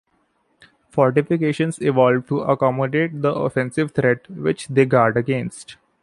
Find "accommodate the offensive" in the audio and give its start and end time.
2.39-3.91